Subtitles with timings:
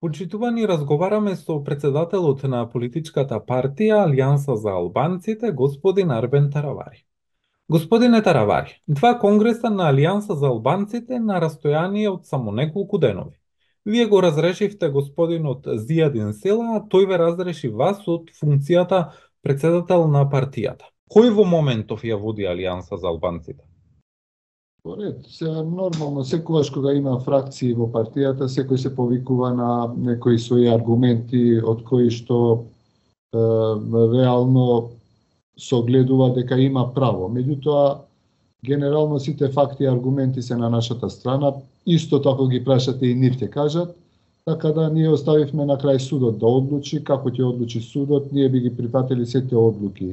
[0.00, 7.06] Почитувани разговараме со председателот на политичката партија Алијанса за албанците, господин Арбен Таравари.
[7.68, 13.40] Господине Таравари, два конгреса на Алијанса за албанците на растојание од само неколку денови.
[13.86, 19.00] Вие го разрешивте господинот Зијадин Села, а тој ве разреши вас од функцијата
[19.40, 20.92] председател на партијата.
[21.08, 23.64] Кој во моментов ја води Алијанса за албанците?
[24.86, 30.68] Поред, се нормално, секогаш кога има фракции во партијата, секој се повикува на некои своји
[30.70, 33.40] аргументи од кои што е,
[34.12, 34.66] реално
[35.58, 37.26] согледува дека има право.
[37.34, 37.96] Меѓутоа,
[38.62, 41.50] генерално сите факти и аргументи се на нашата страна,
[41.86, 43.96] исто така ги прашате и нив ќе кажат,
[44.46, 48.60] така да ние оставивме на крај судот да одлучи, како ќе одлучи судот, ние би
[48.68, 50.12] ги припатили сите одлуки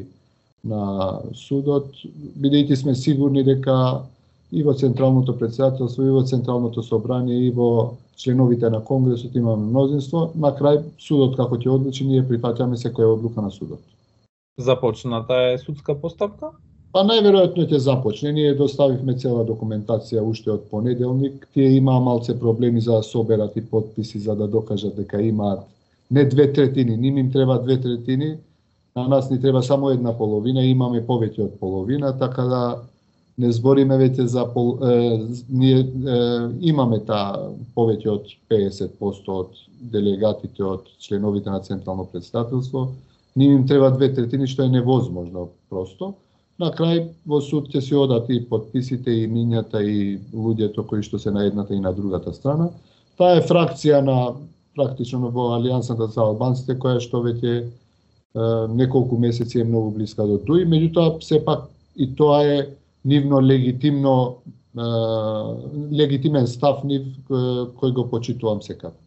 [0.64, 1.94] на судот,
[2.42, 4.10] бидејќи сме сигурни дека
[4.54, 10.30] и во Централното председателство, и во Централното собрание, и во членовите на Конгресот имаме мнозинство.
[10.36, 13.82] На крај, судот како ќе одлучи, ние прифаќаме секоја одлука на судот.
[14.58, 16.54] Започната е судска постапка?
[16.94, 18.32] Па најверојатно ќе започне.
[18.32, 21.48] Ние доставивме цела документација уште од понеделник.
[21.54, 25.66] Тие имаа малце проблеми за да соберат и подписи за да докажат дека имаат
[26.12, 28.38] не две третини, ним им треба две третини,
[28.96, 32.62] на нас ни треба само една половина, имаме повеќе од половина, така да
[33.38, 36.18] не збориме веќе за пол, е, ние е,
[36.70, 42.92] имаме таа повеќе од 50% од делегатите од членовите на централно представителство.
[43.36, 46.14] Ние им треба две третини што е невозможно просто.
[46.62, 51.20] На крај во суд ќе се одат и подписите и мињата и луѓето кои што
[51.20, 52.70] се на едната и на другата страна.
[53.18, 54.36] Таа е фракција на
[54.78, 57.66] практично во Алијансата за албанците која што веќе е,
[58.70, 61.66] неколку месеци е многу блиска до тој, меѓутоа сепак
[61.98, 62.58] и тоа е
[63.06, 64.44] нивно легитимно
[65.92, 68.98] легитимен став нив кој го почитувам секако.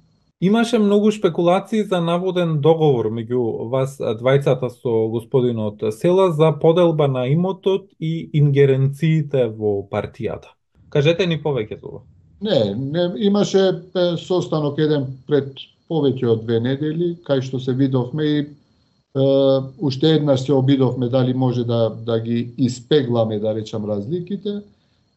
[0.40, 7.26] Имаше многу шпекулации за наводен договор меѓу вас двајцата со господинот Села за поделба на
[7.32, 10.52] имотот и ингеренциите во партијата.
[10.90, 12.02] Кажете ни повеќе за ова.
[12.40, 13.82] Не, не, имаше
[14.20, 15.56] состанок еден пред
[15.88, 18.46] повеќе од две недели, кај што се видовме и
[19.78, 24.60] уште еднаш се обидовме дали може да, да ги испегламе, да речам, разликите.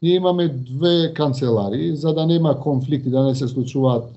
[0.02, 4.08] Ние имаме две канцелари, за да нема конфликти, да не се случуваат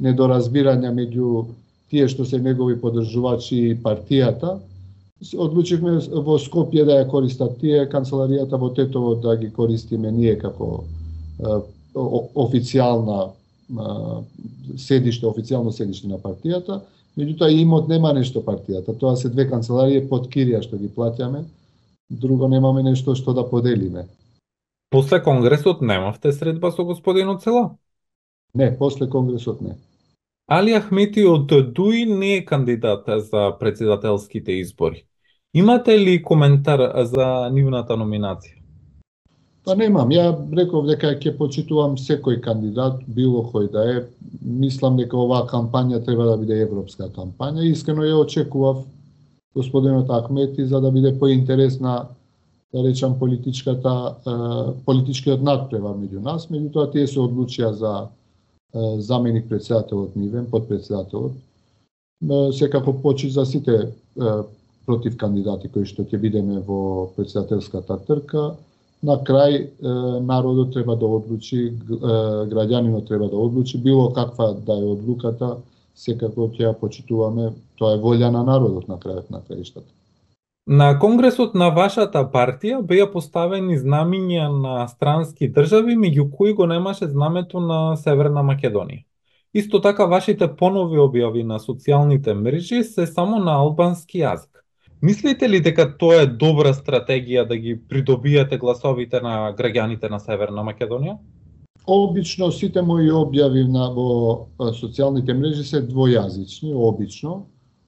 [0.00, 1.44] недоразбирања меѓу
[1.90, 4.58] тие што се негови поддржувачи и партијата.
[5.36, 10.84] Одлучивме во Скопје да ја користат тие, канцеларијата во Тетово да ги користиме ние како
[11.94, 13.30] официјална
[14.76, 16.80] седиште, официјално седиште на партијата
[17.20, 21.42] Меѓутоа имот нема нешто партијата, тоа се две канцеларии под кирија што ги плаќаме,
[22.08, 24.06] друго немаме нешто што да поделиме.
[24.90, 27.76] После конгресот немавте средба со господинот Цела?
[28.54, 29.76] Не, после конгресот не.
[30.48, 35.04] Али Ахмети од ДУИ не е кандидат за председателските избори.
[35.54, 38.59] Имате ли коментар за нивната номинација?
[39.64, 43.98] Па немам, ја реков дека ќе почитувам секој кандидат, било кој да е.
[44.40, 47.66] Мислам дека оваа кампања треба да биде европска кампања.
[47.68, 48.86] Искрено ја очекував
[49.54, 52.06] господинот Ахмети за да биде поинтересна
[52.72, 53.92] да речам политичката
[54.86, 57.94] политичкиот надпревар меѓу нас, меѓутоа тие се одлучија за
[59.02, 61.32] заменик председателот нивен, подпредседателот.
[62.54, 63.92] Секако почит за сите
[64.86, 68.54] против кандидати кои што ќе бидеме во председателската трка
[69.02, 69.70] на крај
[70.20, 75.56] народот треба да одлучи, граѓанинот треба да одлучи, било каква да е одлуката,
[75.94, 79.88] секако ќе ја почитуваме, тоа е волја на народот на крајот на краиштата.
[80.66, 87.08] На конгресот на вашата партија беа поставени знамиња на странски држави, меѓу кои го немаше
[87.08, 89.04] знамето на Северна Македонија.
[89.54, 94.62] Исто така вашите понови објави на социјалните мрежи се само на албански јазик.
[95.02, 100.60] Мислите ли дека тоа е добра стратегија да ги придобијате гласовите на граѓаните на Северна
[100.66, 101.16] Македонија?
[101.88, 107.46] Обично сите мои објави на во социјалните мрежи се двојазични, обично.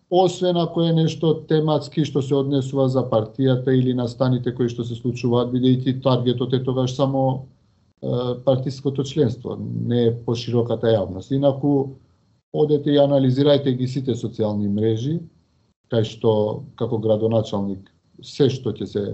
[0.08, 4.96] Освен ако е нешто тематски што се однесува за партијата или настаните кои што се
[4.96, 7.48] случуваат, бидејќи таргетот е тогаш само
[8.44, 11.32] партиското членство, не е пошироката јавност.
[11.36, 11.98] Инаку,
[12.52, 15.20] одете и анализирајте ги сите социјални мрежи,
[15.92, 16.32] кај што
[16.80, 17.90] како градоначалник
[18.22, 19.04] се што ќе се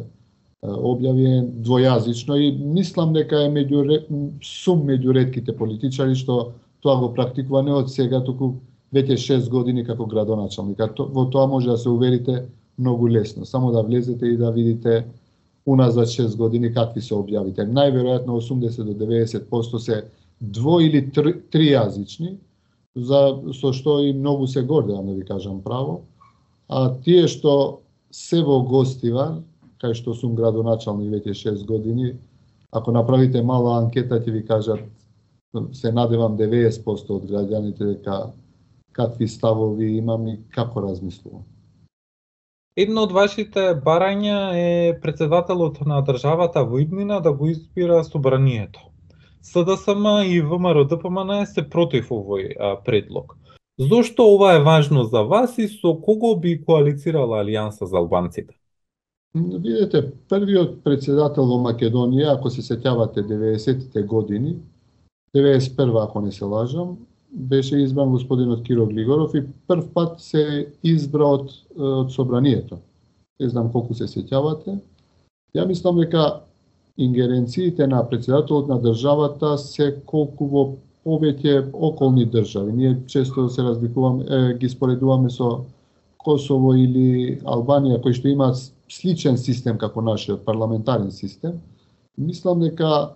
[0.62, 4.00] објави е двојазично и мислам дека е меѓу
[4.42, 6.38] сум меѓу ретките политичари што
[6.82, 8.54] тоа го практикува не од сега, туку
[8.94, 10.80] веќе 6 години како градоначалник.
[10.80, 12.44] А во тоа може да се уверите
[12.78, 13.46] многу лесно.
[13.46, 15.04] Само да влезете и да видите
[15.66, 17.66] уназад 6 години какви се објавите.
[17.66, 20.04] Најверојатно 80 до 90% се
[20.40, 22.36] дво или тријазични,
[22.96, 23.20] за
[23.52, 26.00] со што и многу се гордеам да ви кажам право.
[26.68, 27.80] А тие што
[28.12, 29.40] се во Гостивар,
[29.80, 32.16] кај што сум градоначалник веќе 6 години,
[32.72, 34.84] ако направите мала анкета ќе ви кажат
[35.72, 38.18] се надевам 90% од граѓаните дека
[38.92, 41.44] какви ставови имам и како размислувам.
[42.76, 48.80] Едно од вашите барања е председателот на државата во иднина да го избира собранието.
[49.42, 52.54] СДСМ и ВМРО ДПМН се против овој
[52.84, 53.36] предлог.
[53.78, 58.58] Зошто ова е важно за вас и со кого би коалицирала Алијанса за албанците?
[59.34, 64.56] Видете, првиот председател во Македонија, ако се сеќавате 90-тите години,
[65.36, 66.96] 91 ако не се лажам,
[67.30, 72.80] беше избран господинот Киро Глигоров и прв пат се избра од, од собранието.
[73.40, 74.80] Не знам колку се сеќавате.
[75.54, 76.40] Ја мислам дека
[76.96, 80.64] ингеренциите на председателот на државата се колку во
[81.08, 82.72] повеќе околни држави.
[82.72, 85.64] Ние често се разликуваме, е, ги споредуваме со
[86.18, 88.60] Косово или Албанија, кои што имаат
[88.92, 91.60] сличен систем како нашиот парламентарен систем.
[92.18, 93.14] Мислам дека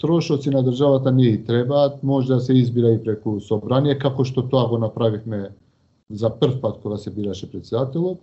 [0.00, 4.44] трошоци на државата не и требаат, може да се избира и преку собрание, како што
[4.48, 5.50] тоа го направивме
[6.10, 8.20] за прв пат кога се бираше председателот.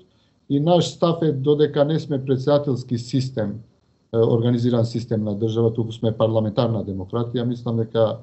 [0.50, 3.60] И наш став е додека не сме председателски систем,
[4.14, 8.18] организиран систем на држава, туку сме парламентарна демократија, мислам дека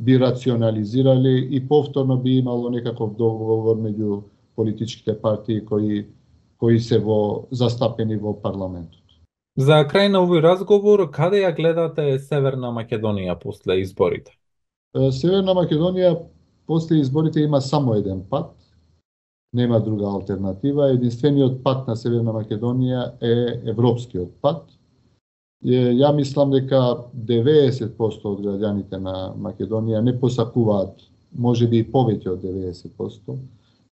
[0.00, 4.22] би рационализирали и повторно би имало некаков договор меѓу
[4.56, 6.06] политичките партии кои
[6.60, 9.00] кои се во застапени во парламентот.
[9.56, 14.36] За крај на овој разговор, каде ја гледате Северна Македонија после изборите?
[14.92, 16.18] Северна Македонија
[16.66, 18.52] после изборите има само еден пат,
[19.52, 20.90] нема друга алтернатива.
[20.92, 24.68] Единствениот пат на Северна Македонија е европскиот пат.
[25.64, 26.80] Ја мислам дека
[27.12, 30.94] 90% од граѓаните на Македонија не посакуваат,
[31.36, 33.36] може би и повеќе од 90%,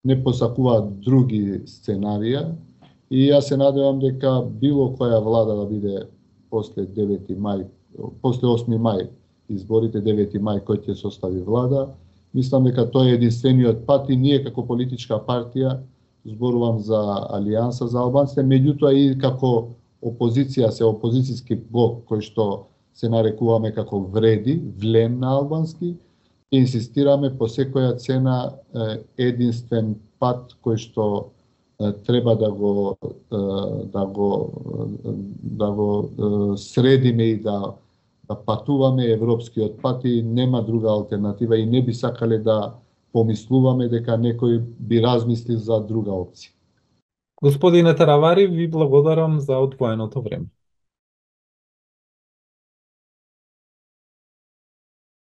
[0.05, 2.47] не посакуваат други сценарија,
[3.11, 6.03] И јас се надевам дека било која влада да биде
[6.53, 7.65] после 9 мај,
[8.23, 9.07] после 8 мај
[9.49, 11.87] изборите 9 мај кој ќе состави влада,
[12.37, 15.79] мислам дека тоа е единствениот пат и ние како политичка партија
[16.29, 17.01] зборувам за
[17.33, 19.71] Алијанса за албанците, меѓутоа и како
[20.03, 25.95] опозиција, се опозицијски блок кој што се нарекуваме како вреди, влем на албански,
[26.51, 28.39] инсистираме по секоја цена
[29.19, 31.09] единствен пат кој што
[32.07, 32.97] треба да, да го
[33.93, 34.31] да го
[35.43, 37.75] да го средиме и да
[38.29, 42.75] да патуваме европскиот пат и нема друга алтернатива и не би сакале да
[43.13, 46.58] помислуваме дека некој би размисли за друга опција.
[47.43, 50.47] Господине Таравари, ви благодарам за одвоеното време.